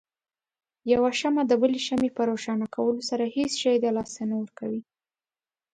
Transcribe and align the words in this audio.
يوه 0.93 1.09
شمعه 1.19 1.43
دبلې 1.51 1.79
شمعې 1.87 2.09
په 2.17 2.21
روښانه 2.29 2.65
کولو 2.75 3.01
سره 3.09 3.23
هيڅ 3.35 3.51
شی 3.61 3.75
د 3.79 3.85
لاسه 3.95 4.21
نه 4.29 4.35
ورکوي. 4.41 4.81